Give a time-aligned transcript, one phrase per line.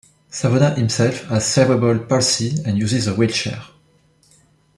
[0.31, 3.61] Savona himself has cerebral palsy and uses a wheelchair.